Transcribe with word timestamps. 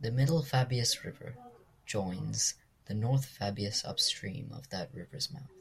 The 0.00 0.10
Middle 0.10 0.42
Fabius 0.42 1.04
River 1.04 1.34
joins 1.84 2.54
the 2.86 2.94
North 2.94 3.26
Fabius 3.26 3.84
upstream 3.84 4.52
of 4.54 4.70
that 4.70 4.88
river's 4.94 5.30
mouth. 5.30 5.52